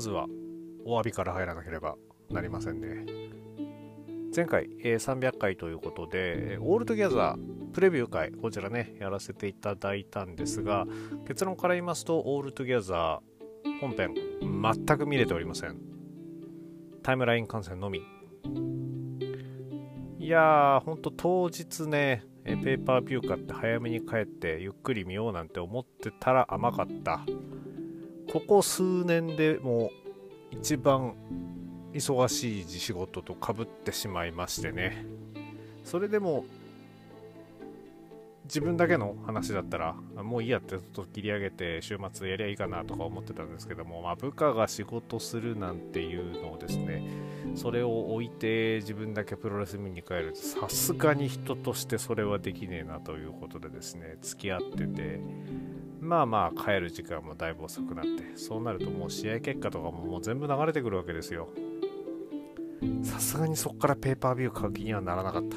[0.00, 0.28] まずは
[0.86, 1.94] お詫びから入らなければ
[2.30, 3.04] なりませんね。
[4.34, 10.86] 前回、えー、300回ということで、 ALL TOGETHER プレビュー会、こちらね、やらせていただいたんですが、
[11.28, 15.78] 結論から言いますと、 ALL TOGETHER 本編、全く見れておりません。
[17.02, 18.00] タイムライン観戦のみ。
[20.18, 27.20] いやー、ほんと当日ね、えペイパービュー買って早めに帰ってゆっくり見ようなんて思ってたら甘かった。
[28.32, 29.90] ここ数年でも
[30.52, 31.14] う一番
[31.92, 35.04] 忙しい仕事とかぶってしまいましてね。
[35.82, 36.44] それでも
[38.44, 47.02] 自分だけの話だったらもういいやってずっと切り上げて週末やりゃいいかなとか思ってたんですけども、まあ、部下が仕事するなんていうのをですね
[47.54, 55.20] それを置いて自分だけプロレス見に帰るとさすがに人としてそれはできねえなということでですね付き合ってて
[56.00, 61.48] まあまあ帰る時間もだいぶ遅くなってそうなるともう試合結果とかももう全部流れてくるわけですよ。
[63.02, 65.56] さすがにそこからペーパービュー買う気にはならなかった。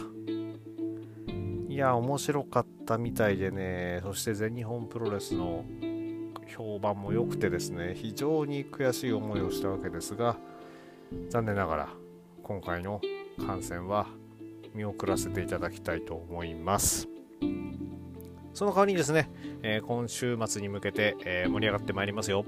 [1.74, 5.66] いや面白かったみたいでねそして全日本プロレスの
[6.56, 10.38] 評判も良くてですね非常に悔しい思いをしたわけですが
[11.30, 11.90] 残念ながら
[12.44, 13.02] 今回の
[13.44, 14.06] 観戦は
[14.76, 17.08] 見送らせていただきたいと思います。
[18.54, 19.30] その代わりにですね、
[19.64, 22.46] えー、今週末に向けて、えー、盛り上がってまいりますよ。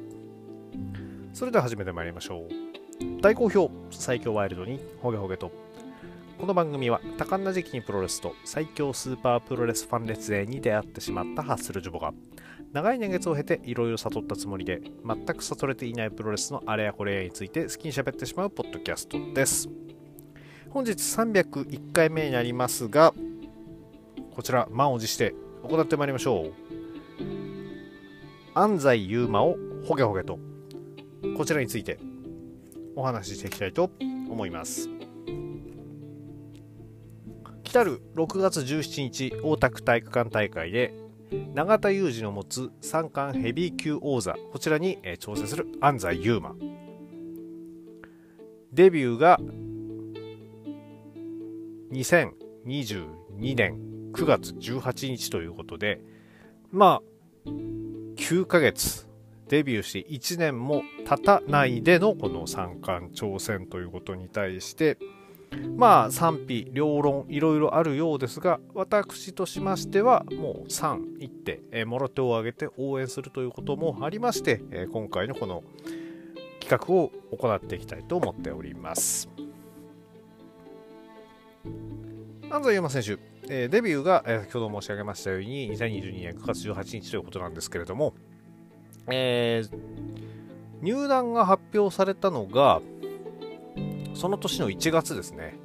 [1.34, 3.22] それでは始めてまいりましょう。
[3.22, 5.52] 大好評、最強ワイルドにホゲホゲと。
[6.40, 12.14] この番組は多感な時期にプロレスと最強スーパープロレスファン列勢に出会ってしまったハッスルジョボが
[12.74, 19.70] 長い年月を経ていろいろ悟ったつもりで全く悟れていないプロレスのあれやこれやについて好きに喋ってしまうポッドキャストです。
[20.70, 23.14] 本日301回目になりますが
[24.36, 25.34] こちら満を持して
[25.66, 26.54] 行ってまいりましょう。
[28.54, 30.40] 安西優馬をほげほげと
[31.36, 32.00] こちらについて
[32.96, 33.92] お話ししていきたいと
[34.30, 34.90] 思います。
[37.64, 40.94] 来る6月17日大田区体育館大会で
[41.54, 46.56] 永田裕二の持つ三冠ヘビー級王座こちらに挑戦する安西優馬。
[48.72, 49.40] デビューが
[51.92, 53.95] 2022年。
[54.16, 56.00] 9月18日ということで、
[56.72, 57.02] ま
[57.46, 57.50] あ、
[58.16, 59.10] 9ヶ月、
[59.50, 64.98] デビューして1年も経たないでのこの三冠挑戦ということに対して、
[65.76, 75.64] まあ賛否両論いろいろあるようですが私としましてはもう3行って、え、もろ手を挙げて応援するということもありまして、え、今回のこの
[76.62, 79.30] 企画を行っていきたいと思っております。
[82.50, 88.14] 安西優真選手えー、デビューが、えー、先ほど申し上げましたように2022年9月18日ということなんですけれども、
[89.12, 89.78] えー、
[90.82, 92.82] 入団が発表されたのが
[94.14, 95.58] その年の1月ですね、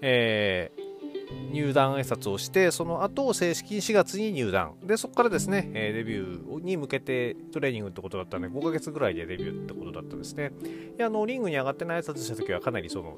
[0.00, 4.74] えー、入団挨拶をしてその後正式に4月に入団。
[4.84, 10.52] でそこからですね、え、デビューに向けてトレーニングってことだったので5ヶ月ぐらいでデビューってことだったんですね。
[10.96, 13.16] であのリングに上がってない挨拶した時はかなりその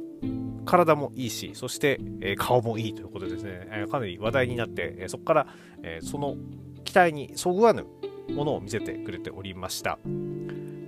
[0.68, 5.46] 体もいいし、そして、え、顔もいいということでですね、え、かなり話題になって、え、そこから、
[5.82, 6.36] えその
[6.84, 7.86] 期待にそぐわぬ
[8.34, 9.98] ものを見せてくれておりました。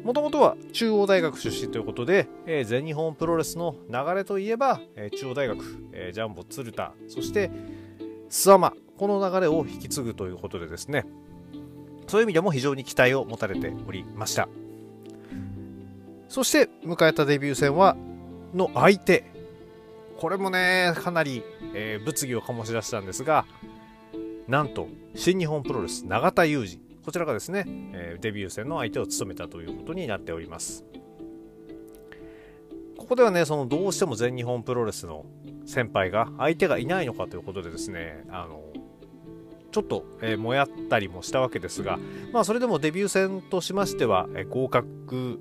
[0.05, 7.51] もともとは中央大学出身ということで、え全日本プロレスの流れといえば、え中央大学、えジャンボ鶴田、そして
[8.29, 11.07] 諏訪間、この流れを引き継ぐということでですね、
[12.07, 14.49] そういう意味でも非常に期待を持たれておりました。
[16.29, 17.97] そして迎えたデビュー戦は、
[18.55, 19.30] の相手、
[20.21, 21.43] これもね、かなり、
[21.73, 23.47] えー、物議を醸し出したんですが、
[24.49, 30.85] なんと、新日本プロレス永田裕二、こちらがですね、えー、デビュー戦の相手を務めたということになっております。
[32.99, 35.25] ここではね、そのどうしても全日本プロレスの
[35.65, 38.63] 先輩が相手がいないのかということでですね、あの、
[39.73, 41.99] ちょっと、えー、もやったりもしたわけですが、
[42.31, 45.41] まあそれでもデビュー戦としましては、えー、合格、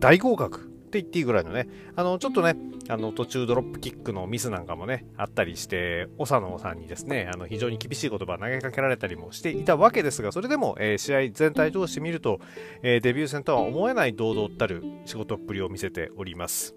[0.00, 2.56] 大合格って言っていいぐらいのね、あの、ちょっとね、
[2.88, 12.40] あの、途中ドロップキックのミスなんかもね、あったりして、長野さんにですね、あの、非常に厳しい言葉投げかけられたりもしていたわけですが、それでも、えー、試合全体通して見ると、
[12.82, 16.74] えー、デビュー戦とは思えない堂々たる仕事っぷりを見せております。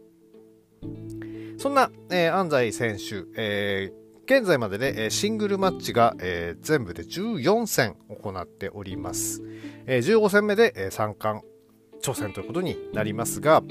[1.57, 3.91] そんな、えー、安西選手、え
[4.25, 9.41] 現在までで、シングルマッチが、え全部で14戦行っております。
[9.85, 11.47] え15戦目で、え3冠
[12.01, 13.63] 挑戦ということになりますが、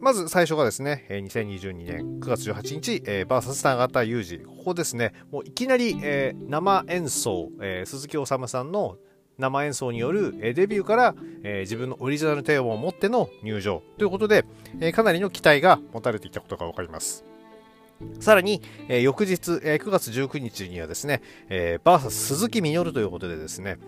[0.00, 4.44] まず最初がですね、2022年9月18日、えー、バーサス永田裕二。
[4.44, 8.96] ここですね、もういきなり、えー、生演奏、えー、鈴木治さんの
[9.38, 11.14] 生演奏による、えデビューから、
[11.44, 14.44] え自分のオリジナルテーマを持っての入場ということで、
[14.80, 17.24] えかなりの期待が持たれていたことが分かります。
[18.20, 23.78] さらに、えー、翌日、えー、9月19日にはですね、えー、バーサス鈴木みのるということでですね、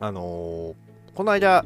[0.00, 0.74] あのー、
[1.14, 1.64] この間、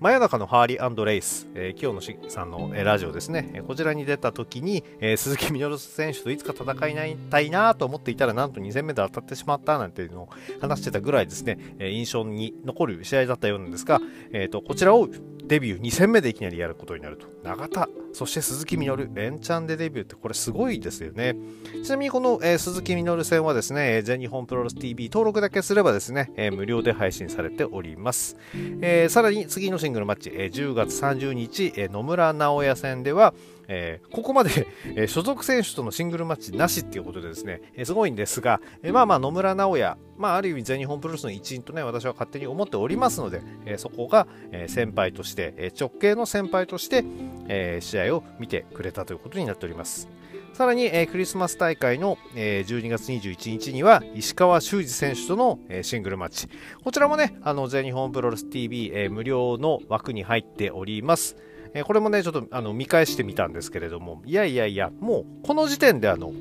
[0.00, 6.94] 真夜中のハーリーレイス、えー、今日のしさんの、え、ラジオですね、え、こちらに出た時に、えー、鈴木みのる選手といつか戦い
[7.30, 10.28] たいなと思っていたら、なんと2戦目で当たってしまったなんていうのを
[10.60, 14.00] 話してたぐらいですね、え、印象に残る試合だったようなんですが、
[14.32, 15.08] えーと、こちらを
[15.46, 17.26] デビュー2戦目でいきなりやることになると。
[17.42, 21.36] 永田、そして鈴木みのる、連チャンでデビューってこれすごいですよね。
[21.84, 28.38] ちなみにこの、えー、鈴木みのる戦はですね、全日本プロレス TV 登録だけすればですね、えー、無料で配信されております。
[28.80, 33.34] えー、さらに次のシングルマッチ、え、10月30日、え、野村直哉戦では、
[33.68, 34.66] えー、ここまで、
[34.96, 47.04] えー、所属選手とのシングルマッチなしっていうことでですね、えー、すごいんですが、えまあまあ野村直哉、まあある意味全日本プロレスの一員とね、私は勝手に思っておりますので、えそこが、え先輩として、え直系の先輩として、
[47.48, 50.08] え試合を見てくれたということになっております。
[50.54, 56.48] さらに、え、クリスマス大会の、えー、12月21日には石川修司選手との、え、シングルマッチ。
[56.84, 61.36] こちらもね、あの全日本プロレス TV、え、無料の枠に入っております。
[61.74, 66.32] えー、これもね、ちょっとあの見返してみたんですけれども、いやいやいや、もうこの時点であの、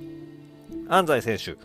[0.87, 1.57] 安西選手、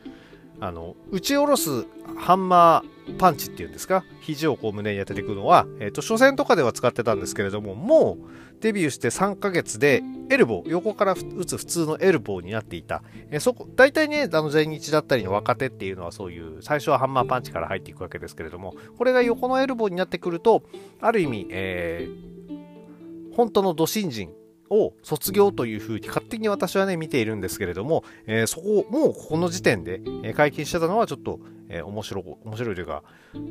[0.60, 1.84] あの、打ち下ろす
[2.16, 13.02] ハンマーパンチっていうんですか、肘をこう胸に当てていくのは、えっ、ー、と、初戦とかでは使ってたんですけれども、もうデビューして3ヶ月でエルボー、横から打つ普通のエルボーになっていた。
[13.30, 20.62] えそこ、大体ね、あの全日だったりの若手っていうのはそういう、最初はハンマーパンチから入っていくわけですけれども、これが横のエルボーになってくると、
[21.00, 22.37] ある意味、えー、
[23.38, 24.32] 本当の土新人
[24.68, 30.00] を卒業というふうに勝手に私はね、見ているんですけれども、えー、そこをもうこの時点で、
[30.34, 31.38] 解禁してたのはちょっと、
[31.68, 33.04] えー、面白、面白いというか、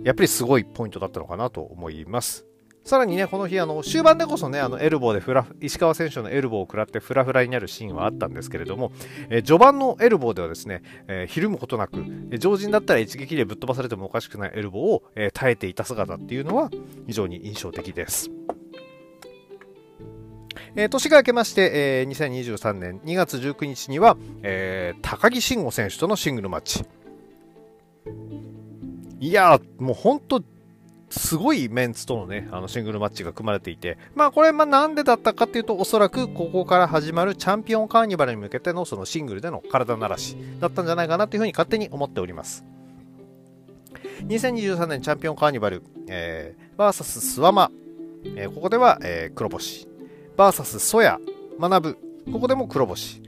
[0.03, 2.45] やっぱりすごいポイントだったのかなと思います。
[2.83, 8.91] さらにね、この日、あの、終盤でこそね、あの、エルボーでフラ、石川選手のエルボーを食らってフラフラになるシーンはあったんですけれども、
[9.29, 11.99] えー、序盤のエルボーではですね、えー、ひるむことなく、
[12.31, 16.69] えー、常人だったら一撃でぶっ飛ばされてもおかしくないエルボーを、え耐えていた姿っていうのは
[17.07, 18.29] 非常に印象的です。
[20.75, 26.85] えー、年が明けまして、えー、2023年2月19日には、えー、高木慎吾選手とのシングルマッチ。
[29.19, 30.43] いやもう本当
[31.09, 42.65] すごいメンツとのね、あのシングルマッチが組まれていて、まあこれ、まあなんでだったかっていうと、おそらくここから始まるチャンピオンカーニバルに向けてのそのシングルでの体慣らしだったんじゃないかなというふうに勝手に思っております。
[44.25, 47.71] 2023年チャンピオンカーニバル、えー、バーサススワマ、
[48.35, 49.87] えー、ここでは、えー、黒星、
[50.37, 51.19] バーサスソヤ、
[51.59, 51.97] 学ぶ、
[52.31, 53.23] ここでも黒星、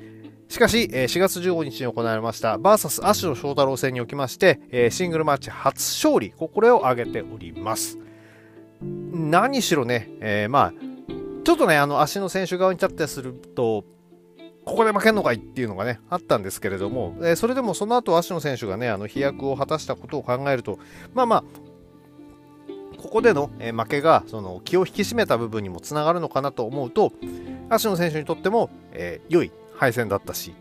[0.47, 7.97] しかし、4月15日に行われました、バーサスアシュ翔太郎戦におきまして、シングルマッチ初勝利、これを挙げております。
[8.79, 10.73] 何しろね、えー、まあ、
[11.43, 13.83] ちょっとね、あの、足の選手側に立ってすると、
[14.63, 20.77] ここで負けんのかいっていうのがね、あったんですけれども、え、それでもその後、足野選手がね、あの飛躍を果たしたことを考えると、
[21.15, 21.43] まあまあ、
[22.99, 27.13] ここでの、え負けがその気を引き締めた部分にもつながるのかなと思うと、
[27.69, 30.53] 足野選手にとっても、え、良い敗戦だったし、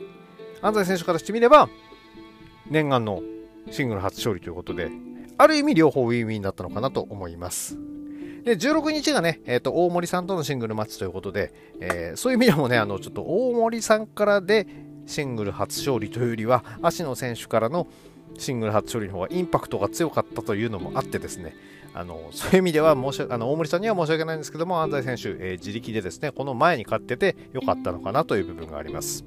[0.62, 1.69] 安西選手からしてみれば、
[2.70, 3.23] 念願の
[3.70, 4.90] シングル初勝利ということで、
[5.37, 7.78] ある意味両方ウィンウィンだったのかなと思います。
[8.45, 14.66] で、16日がね、えっ、ー、と、大森さんとのシングルマッチということで、えー、そういう意味でもね、あの、ちょっと大森さんからで
[15.07, 17.87] シングル初勝利というよりは、芦野選手からの
[18.38, 21.54] シングル初勝利の方がインパクトが強かったというのもあってですね、
[21.99, 29.25] あのそういう意味では申しあの大森さんには申し訳ないんですけども、安西選手、えー、自力でですね、この前に勝っててよかったのかなという部分があります。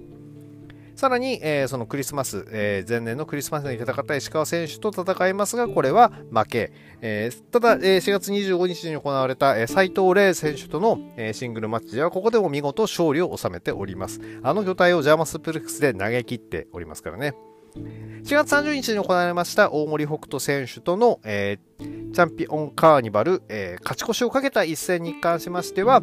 [0.96, 6.72] さらに、えー、そのクリスマス、えー、前年のクリスマスに戦った石川選手と戦いますが、これは負け。
[7.02, 14.22] えー、ただ、えー、4月25日に行われた、えー、斉藤麗選手との、えー、シングルマッチでは、ここでも見事勝利を収めております。
[14.44, 17.34] あの魚体をジャーマスプレックスで投げ切っておりますからね。
[17.76, 26.02] 4月30日に行われました大森北斗選手との、えー、チャンピオンカーニバル、えー、勝ち越しをかけた一戦に関しましては、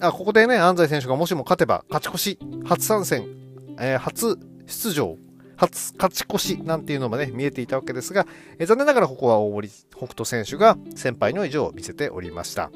[0.00, 3.26] あここでね、安西選手がもしも勝てば、勝ち越し、初参戦、
[3.78, 5.16] えー、初出場、
[5.56, 8.26] 初勝ち越しなんていうのもね、見えていたわけですが、
[8.58, 12.70] え、残念ながらここは大森北斗選手が先輩の意地を見せておりました。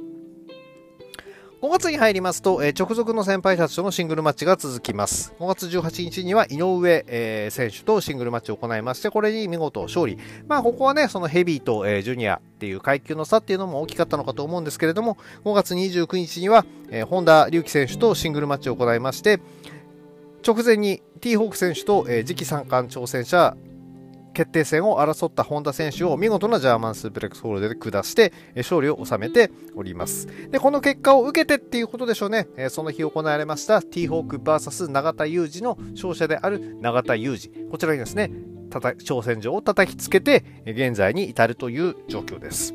[1.63, 5.35] 5月に入りますと、え、直属の先輩たちとのシングルマッチが続きます。
[5.39, 10.17] 5月18日には井上、えー、選手とシングルマッチを行いまして、これに見事勝利。
[10.49, 19.39] まあ、ここはね、そのヘビーと、えー、ジュニアっていう階級の差っていうのも大きかったのかと思うんですけれども、5月29日には、えー、本田隆起選手とシングルマッチを行いまして、
[20.43, 23.55] 直前に T ホーク選手と、え、次期三冠挑戦者
[24.33, 30.27] 決定戦を争った本田選手を見事なジャーマンスープレックスホールで下して勝利を収めております。
[30.51, 32.47] でこの結果を受けてっていうことでしょうね。
[32.69, 37.71] その日行われました T ホーク VS 永田裕二の勝者である永田裕二。
[37.71, 38.31] こちらにですね
[38.71, 42.75] 挑戦状を叩きつけて現在に至るという状況です。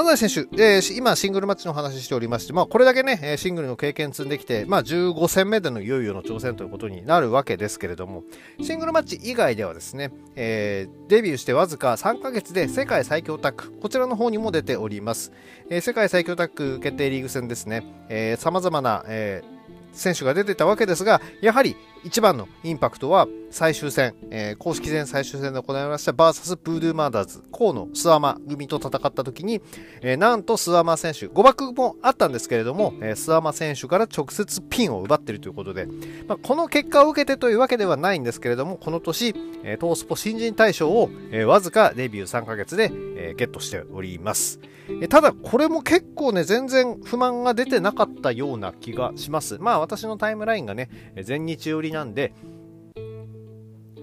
[0.00, 8.22] 安西選手、えー、今シングルマッチの話しておりまして、まあ、これだけね、シングルの経験積んできて、まあ、15戦目でのいよいよの挑戦ということになるわけですけれども、
[8.62, 15.32] シングルマッチ以外ではですね、えー、デビューしてわずか3ヶ月で世界最強タッグ、こちらの方にも出ております。
[15.68, 19.60] えー、世界最強タッグ決定リーグ戦ですね、さまざまな、えー
[19.92, 29.60] 選手が出てたわけですが、やはり一番のインパクトは最終戦、えー、公式戦最終戦で行われましたバーサスプードゥーマーダーズ、河野諏訪間組と戦った時に、
[30.00, 35.86] えー、なんと諏訪間選手、誤爆もあったんですけれども、えー、諏訪間選手から直接ピンを奪っているということで、
[36.26, 44.60] まあ、この結果を受けてというわけではないんですけれども、この年、えー、トースポ新人大賞を、えー、わずかデビュー3ヶ月で、えー、ゲットしております。
[45.08, 49.58] ただ、これも結構ね、全然不満が出てなかったような気がします。
[49.60, 50.90] まあ、私のタイムラインがね、
[51.22, 52.32] 全日寄りなんで、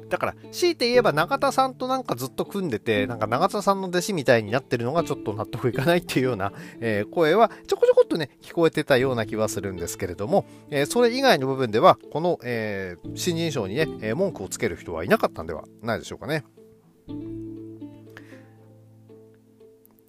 [0.10, 16.46] だから、強いて言えば永田さんとなんかずっと組んでて、なんか永田さんの弟子みたいになってるのがちょっと納得いかないっていうような、えー、声はちょこちょこっとね、聞こえてたような気はするんですけれども、えー、それ以外の部分では、この、えー、新人賞にね、え文句をつける人はいなかったんではないでしょうかね。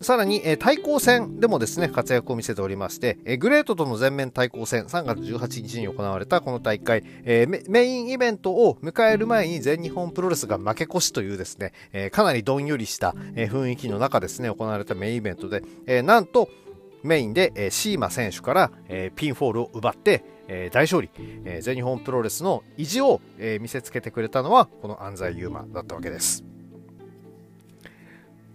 [0.00, 16.48] さらに、え、対抗戦でもですね、活躍を見せておりまして、え、グレートとの全面対抗戦、3月18日に行われたこの大会、え、メインイベントを迎える前に全日本プロレスが負け越しというですね、えかなりどんよりした、え雰囲気の中ですね、行われたメインイベントで、えなんと、
[17.02, 21.10] メインで、えー、シーマ選手から、えピンフォールを奪って、え大勝利、
[21.44, 26.44] え全日本プロレスの意地を、え見せつけてくれたのは、この安西優真だったわけです。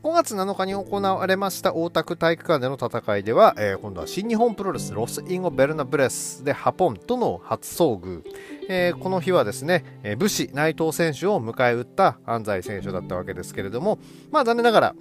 [0.04, 8.22] 5月7日に行われました大田区体育館での戦いでは、えー、今度は新日本プロレス Los Ingobernables de Japón との初遭遇、
[8.68, 13.98] えー、この日はですね、えー、 BUSHI、内藤選手を迎え撃った安齊選手だったわけですけれども、
[14.30, 14.96] まあ残念ながら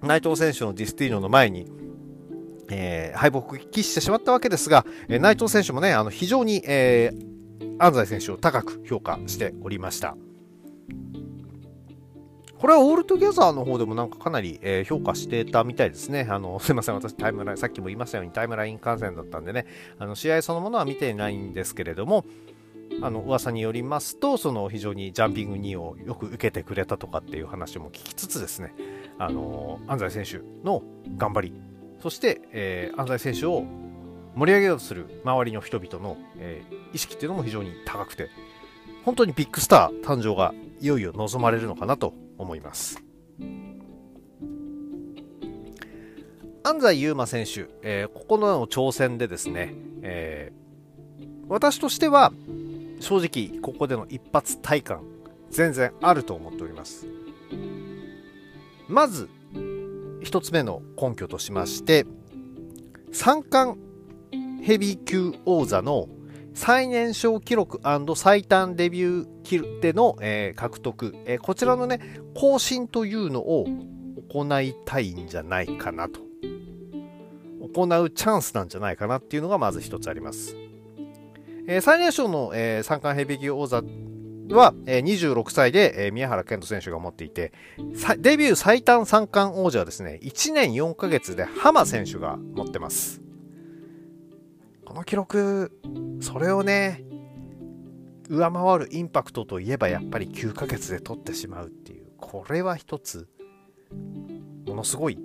[0.00, 1.70] 内藤選手のディスティーノの前に、
[2.70, 10.16] えー、敗北を喫してしまったわけですが、えー、内藤選手もね、あの非常に、えー、安齊選手を高く評価しておりました。
[12.64, 16.26] これは ALL TOGETHER の方でもなんかかなり、えー、評価してたみたいですね。
[16.30, 19.66] あの、 すいません、私タイムライン、さっきも言いましたようにタイムライン観戦だったんでね、
[19.98, 22.24] あの、試合そのものは見ていないんですけれども、
[23.02, 28.74] あの、噂によりますと、その非常にジャンピングニーをよく受けてくれたとかっていう話も聞きつつですね、
[29.18, 30.82] あの、安齊選手の
[31.18, 31.54] 頑張り、
[32.00, 33.64] そして、えー、安齊選手を
[34.36, 38.30] 盛り上げようとする周りの人々の、えー、意識っていうのも非常に高くて、
[39.04, 43.02] 本当にビッグスター誕生がいよいよ望まれるのかなと思います。
[46.66, 52.32] 安西優真選手、えー、ここの挑戦でですね、えー、私としては
[53.00, 55.02] 正直ここでの一発体感
[55.50, 57.06] 全然あると思っております。
[58.88, 59.28] まず
[60.22, 62.06] 一つ目の根拠としまして
[63.12, 63.78] 三冠
[64.62, 66.08] ヘビー級王座の
[66.54, 67.80] 最年少記録
[68.14, 72.00] 最短デビュー記録での、えー、獲得、えー、こちらのね、
[72.34, 73.66] 更新というのを
[74.28, 76.20] 行いたいんじゃないかなと。
[77.74, 80.56] 行うチャンスなんじゃないかなっていうのがまず一つあります。
[81.66, 83.82] えー、最年少の、えー、三冠ヘビー級王座
[84.50, 87.52] は、えー、26歳で、えー、宮原健人選手が持っていて、
[88.18, 93.23] デビュー最短三冠王者はですね、1年4ヶ月で浜選手が持ってます。
[94.94, 95.72] この記録、
[96.20, 97.02] それをね、
[98.28, 103.26] 上回るインパクトといえばやっぱり9ヶ月で取ってしまうっていう、これは一つ、
[104.68, 105.18] ものすごい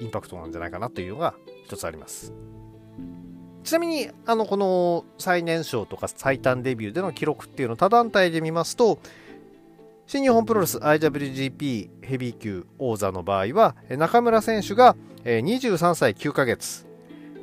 [0.00, 1.36] インパクトなんじゃないかなというのが
[1.66, 2.32] 一つあります。
[3.62, 8.98] ちなみに、あの、この最年少とか最短デビューでの記録っていうのを他団体で見ますと、
[10.08, 16.88] 新日本プロレス IWGP ヘビー級王座の場合は、中村選手が23歳9ヶ月、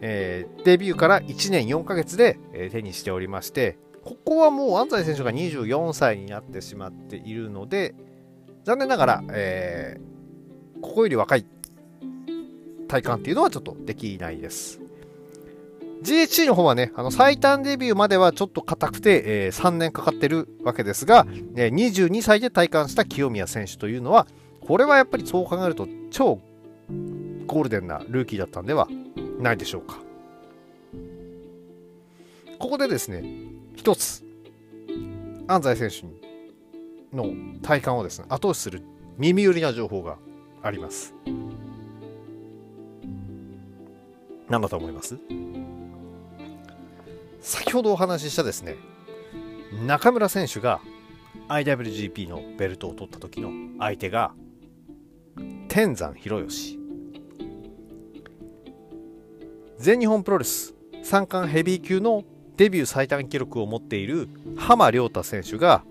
[0.01, 7.95] えー、デビューから1年4ヶ月で、えー、手にしておりまして、ここはもう安西選手が24歳になってしまっているので、
[8.63, 11.45] 残念ながら、えー、ここより若い
[12.87, 14.79] 体感っていうのはちょっとできないです。
[16.03, 24.27] GHC の方はね、あの最短デビューまではちょっと硬くて、えー、3年かかってるわけですが、えー、22歳で体感した清宮選手というのは、
[24.61, 26.39] これはやっぱりそう考えると超
[27.47, 28.87] ゴールデンなルーキーだったんでは
[29.39, 29.97] ないでしょうか。
[32.59, 33.23] ここでですね、
[33.75, 34.23] 一つ、
[35.47, 36.11] 安西選
[37.11, 38.83] 手の体感をですね後押しする
[39.17, 40.17] 耳寄りな情報が
[40.61, 41.15] あります。
[44.49, 45.17] 何だと思います？
[47.39, 48.75] 先ほどお話ししたですね
[49.85, 50.81] 中村選手が
[51.47, 54.33] IWGP のベルトを取った時の相手が
[55.67, 56.78] 天山博義。
[59.79, 62.25] 全日本プロレス三冠ヘビー級の
[62.57, 65.85] デビュー最短記録を持っている浜亮太選手が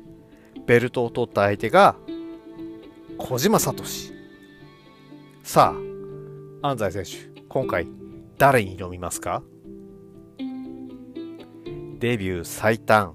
[0.66, 1.96] ベルトを取った相手が
[3.16, 3.82] 小島聡。
[5.42, 5.74] さ
[6.62, 7.88] あ安西選手今回
[8.36, 9.42] 誰に挑みますか？
[11.98, 13.14] デビュー最短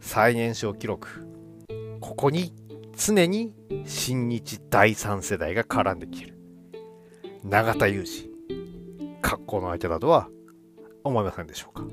[0.00, 1.26] 最年少記録。
[2.00, 2.52] ここに
[2.94, 3.54] 常に
[3.86, 6.38] 新日第3世代が絡んできてる。
[7.42, 8.27] 永田裕二。
[9.28, 10.30] 格好の相手だとは
[11.04, 11.84] 思いませんでしょうか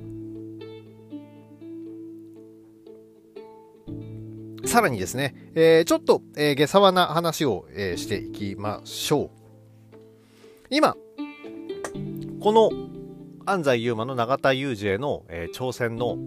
[4.65, 9.29] さらにですね、えー、ちょっと、えー、下世話な話を、えー、していきましょう。
[10.69, 10.95] 今、
[12.41, 12.71] この
[13.45, 16.17] 安西優真の永田裕二への、えー、挑戦の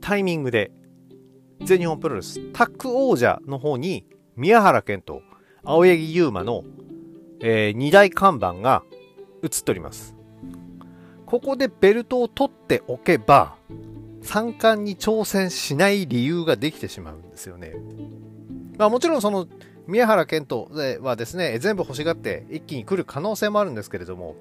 [0.00, 0.70] タイミングで、
[1.64, 5.20] 全日本プロレスタック王者の方に宮原健と
[5.64, 6.62] 青柳優馬の、
[7.46, 8.82] えー、2大看板が
[9.42, 10.16] 映っております。
[11.26, 13.56] ここでベルトを取っておけば、
[14.22, 17.74] 三冠に挑戦しない理由ができてしまうんですよね。
[18.78, 19.46] まあもちろんその
[19.86, 20.70] 宮原健人
[21.02, 24.36] はですね、全部欲しがって一気に来る可能性もあるんですけれども、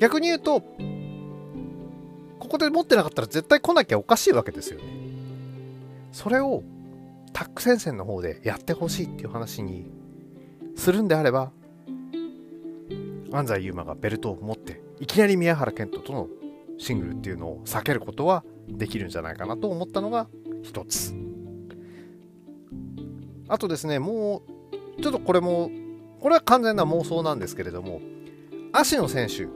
[0.00, 0.62] 逆に言うと、
[2.40, 4.84] ここで持ってなかったら絶対来なきゃおかしいわけですよね。
[6.10, 6.64] それを
[7.32, 9.92] タック戦線の方でやってほしいっていう話に
[10.74, 11.52] するんであれば、
[13.32, 16.28] 安西優真がベルトを持って、いきなり宮原健人との
[16.78, 20.28] シングルっていうのを避けることはできるんじゃないかなと思ったのが
[20.62, 21.14] 一つ。
[23.48, 24.42] あとですね、も
[24.98, 25.70] う、ちょっとこれも、
[26.20, 28.00] これは完全な妄想なんですけれども、
[28.72, 29.48] 足の選手、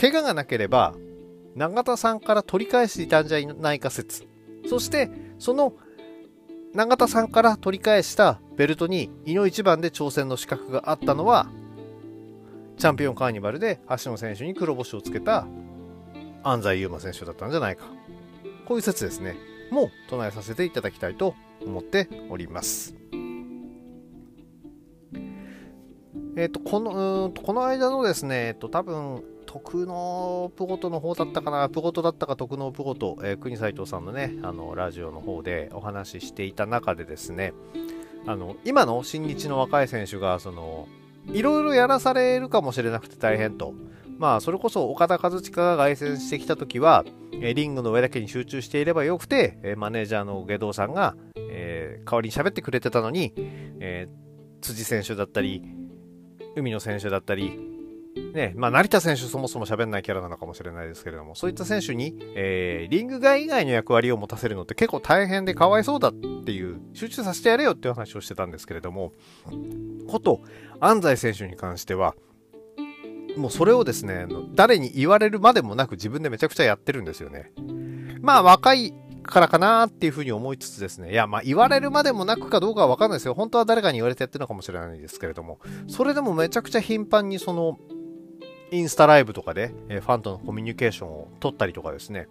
[0.00, 0.94] 怪我がなければ、
[1.54, 4.24] 永田さんから取り返していたんじゃないか説。
[4.68, 5.74] そして、その
[6.74, 11.50] 永田さんから取り返したベルトに、井の一番で挑戦の資格があったのは、
[12.82, 15.46] チャンピオンカーニバルで足の選手に黒星をつけた
[16.42, 17.84] 安西優真選手だったんじゃないか。
[18.66, 19.36] こういう説ですね。
[19.70, 22.96] も唱えさせていただきたいと思っております。
[26.36, 37.52] えっ、ー、と、この、うんこの間のですね、えっ、と、多分、徳のプゴトの方だったかな、プゴトだったか徳のプゴト、えー、国斎藤さんのね、あの、ラジオの方でお話ししていた中でですね、
[38.26, 40.88] あの、今の新日の若い選手が、その、
[41.26, 43.74] いろいろやらされるかもしれなくて大変と。
[44.18, 47.04] まあ、それこそ岡田和親が凱旋してきた時は、
[47.40, 53.32] えリングの上だけに集中していればよくて、えマネージャーの下道さんが、えー、代わりに喋ってくれてたのに、
[53.80, 55.62] えー、辻選手だったり、
[56.54, 57.58] 海野選手だったり、
[58.32, 69.12] ね、まあ、成田選手そもそも喋んないキャラなのかもしれないですけれども、そういった選手に、えー、リング外以外の役割を持たせるのって結構大変でかわいそうだっていう、集中させてやれよっていう話をしてたんですけれども、
[70.08, 70.40] こと、
[70.80, 72.14] 安西選手に関しては、
[73.36, 77.52] もうそれをですね、誰に言われるまでもなく自分でめちゃくちゃやってるんですよね。
[78.20, 83.34] まあ若いからかなっていうふうに思いつつですね、いや、まあ言われるまでもなくかどうかはわかんないですよ。
[83.34, 87.78] 本当は誰かに言われてやってるのかもしれないですけれども、それでもめちゃくちゃ頻繁にその、
[88.72, 92.26] インスタライブとかで、えファンとのコミュニケーションを取ったりとかですね、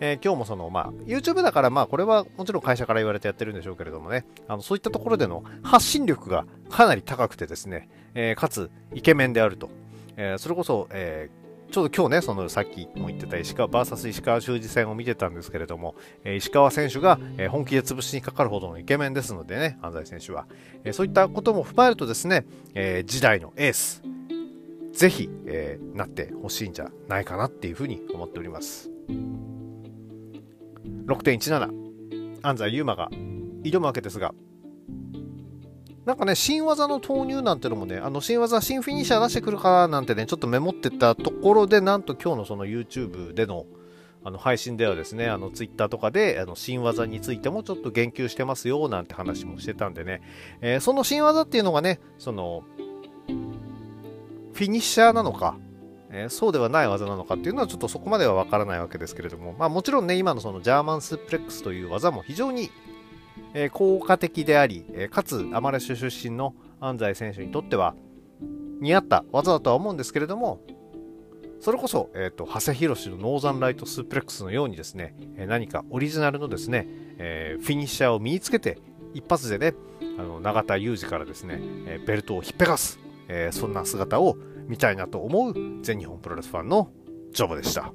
[0.00, 9.70] えー、今日もその、まあ、YouTube だから、まあ、これはもちろん会社から言われてやってるんでしょうけれどもね、あのそういったところでの発信力がかなり高くてですね、えー、かつ、イケメンであると。
[10.16, 11.30] えー、それこそ、え、
[11.70, 15.94] ちょうど今日ね、そのさっきも言ってた石川 VS 石川修司戦を見てたんですけれども、
[16.24, 20.46] え、石川選手が、え本気で潰しにかかるほどのイケメンですのでね、安西選手は。
[20.84, 22.44] えそういったことも踏まえるとですね、
[22.74, 24.02] え時代のエース、
[24.96, 28.90] ぜひ、えなってほしいんじゃないかなっていうふうに思っております。
[31.06, 33.10] 6.17、安西優真が
[33.62, 34.34] 挑むわけですが、
[36.06, 43.66] なんかね、新技の投入なんてのもね、あの新技、新フィニッシャー出してくるかなんてね、ちょっとメモってたところで、なんと今日のその YouTube での
[44.24, 50.20] あの配信ではですね、あの Twitter とかであの新技についてもちょっと言及してますよなんて話もしてたんでね、
[50.60, 52.64] えー、その新技っていうのがね、その、
[54.56, 55.56] フィニッシャーなのか、
[56.10, 62.70] えー、そうではない技なのかっていうのはちょっとそこまではわからないわけですけれども、まあもちろんね、今のそのジャーマンスープレックスという技も非常に
[63.54, 67.94] えー、効果的であり、え、かつアマレッシュ出身の安西選手にとっては
[68.80, 70.60] 似合った技だとは思うんですけれども、
[71.60, 76.86] それこそ、えーと、長谷博のノーザンライトスープレックスのようにですね、え何かオリジナルのですね、
[77.18, 78.78] え、フィニッシャーを身につけて
[79.14, 79.74] 一発でね
[80.18, 84.36] あの永田裕二からですね、えベルトをひっぺがす、えそんな姿を
[84.66, 86.90] 見たいなと思う全日本プロレスファンの
[87.32, 87.92] ジョブでした。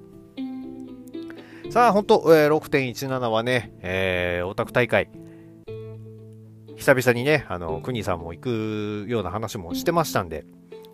[1.69, 5.09] さあ、本当、えー、6.17はね、えー、オタク大会、
[6.75, 10.45] 久々にね、あの、国さんも行くような話もしてましたんで、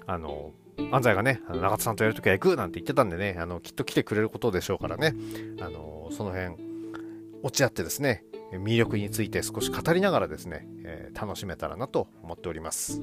[0.05, 0.51] あの、
[0.91, 5.15] 安西がね、長津さんとやるときは行くなんて言ってたんでね、あの、きっと来てくれることでしょうからね、
[5.59, 6.55] あの、その辺、
[7.41, 13.01] 落ち合ってですね、魅力について少し語りながらですね、えー、楽しめたらなと思っております。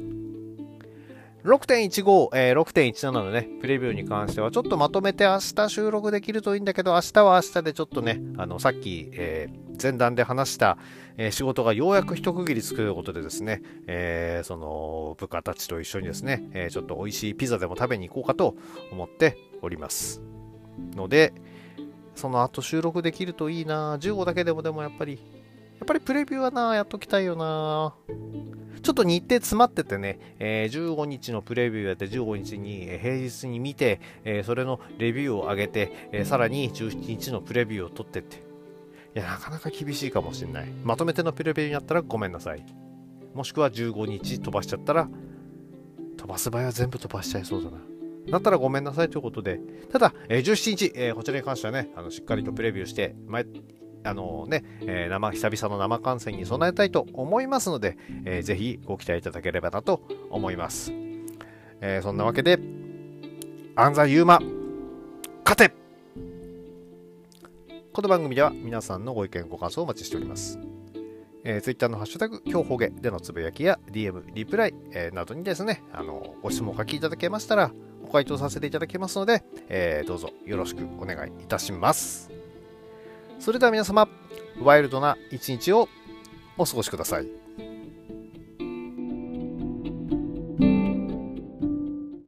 [1.45, 10.79] 6.15、えー、6.17のね、プレビューに関しては、ちょっとまとめて明日収録できるといいんだけど、明日は明日でちょっとね、あの、さっき、えー、前段で話した、
[11.19, 18.55] えー、仕事がようやく一区切りつくということでですね、えー、その、部下たちと一緒にですね、えー、ちょっと美味しいピザでも食べに行こうかと
[18.91, 20.23] 思っております。
[20.97, 21.35] ので、
[22.15, 25.19] その後収録できるといいな15だけでもでもやっぱり、
[25.85, 27.95] っぱりプレビューはなやっときたいよな
[28.83, 38.37] ちょっと日程詰まっててね、えー、15日のプレビューやって15日に、え平日に見て、えー、それのレビューを上げて、え、さらに17日のプレビューを取ってって。
[39.17, 40.69] いや、なかなか厳しいかもしれない。
[40.83, 42.67] まとめてのプレビューになったらごめんなさい。
[43.33, 45.09] もしくは15日飛ばしちゃったら、
[46.19, 47.79] 飛ばす場合は全部飛ばしちゃいそうだな。
[48.29, 53.47] だったらごめんなさいということで、ただ、えー、17日、えー、こちらに関してはね、あのしっかりとプレビューして、前
[54.05, 60.93] あのね、えー、生、久々の生観戦に備えたいと思いますので、えー、ぜひご期待いただければなと思います。
[61.81, 62.59] えー、そんなわけで、
[63.77, 64.41] 安西優馬、
[65.45, 65.75] 勝て
[67.93, 70.59] この番組では皆さんのご意見、ご感想をお待ちしております。
[71.45, 77.71] えー、Twitter のハッシュタグ、今日ほげでのつぶやきや DM、リプライ、えー、などにですね、あの、ご質問を書きいただけましたら、
[78.03, 82.34] ご回答させていただきますので、えー、どうぞよろしくお願いいたします。
[83.45, 84.09] それでは皆様、
[84.63, 85.91] ワイルドな一日を
[86.57, 87.44] お過ごしください。